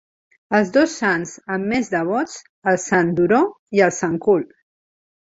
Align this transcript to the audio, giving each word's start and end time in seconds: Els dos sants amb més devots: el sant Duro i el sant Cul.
Els 0.59 0.71
dos 0.77 0.95
sants 1.01 1.35
amb 1.57 1.69
més 1.75 1.93
devots: 1.97 2.41
el 2.73 2.83
sant 2.89 3.15
Duro 3.23 3.45
i 3.81 3.89
el 3.91 3.97
sant 4.03 4.21
Cul. 4.29 4.47